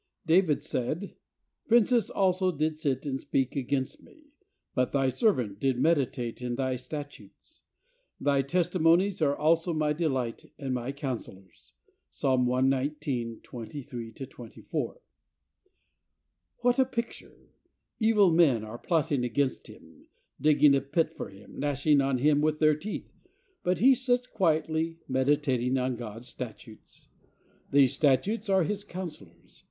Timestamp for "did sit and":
2.51-3.21